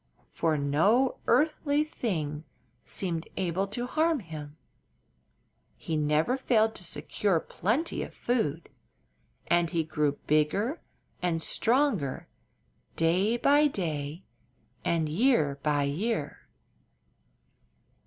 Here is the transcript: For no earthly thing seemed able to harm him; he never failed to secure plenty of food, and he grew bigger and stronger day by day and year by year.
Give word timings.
For 0.31 0.57
no 0.57 1.19
earthly 1.27 1.83
thing 1.83 2.43
seemed 2.83 3.27
able 3.37 3.67
to 3.67 3.85
harm 3.85 4.19
him; 4.19 4.57
he 5.77 5.95
never 5.95 6.37
failed 6.37 6.73
to 6.77 6.83
secure 6.83 7.39
plenty 7.39 8.01
of 8.01 8.11
food, 8.11 8.69
and 9.45 9.69
he 9.69 9.83
grew 9.83 10.13
bigger 10.25 10.81
and 11.21 11.39
stronger 11.39 12.27
day 12.95 13.37
by 13.37 13.67
day 13.67 14.23
and 14.83 15.07
year 15.07 15.59
by 15.61 15.83
year. 15.83 16.47